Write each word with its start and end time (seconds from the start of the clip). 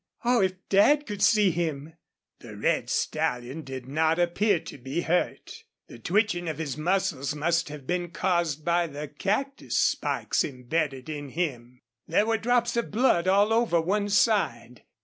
Oh, 0.25 0.41
if 0.41 0.53
Dad 0.67 1.05
could 1.05 1.21
see 1.21 1.51
him!" 1.51 1.93
The 2.39 2.57
red 2.57 2.89
stallion 2.89 3.61
did 3.61 3.85
not 3.87 4.17
appear 4.17 4.59
to 4.59 4.79
be 4.79 5.01
hurt. 5.01 5.63
The 5.89 5.99
twitching 5.99 6.49
of 6.49 6.57
his 6.57 6.75
muscles 6.75 7.35
must 7.35 7.69
have 7.69 7.85
been 7.85 8.09
caused 8.09 8.65
by 8.65 8.87
the 8.87 9.07
cactus 9.07 9.77
spikes 9.77 10.43
embedded 10.43 11.07
in 11.07 11.29
him. 11.29 11.81
There 12.07 12.25
were 12.25 12.39
drops 12.39 12.75
of 12.75 12.89
blood 12.89 13.27
all 13.27 13.53
over 13.53 13.79
one 13.79 14.09
side. 14.09 14.85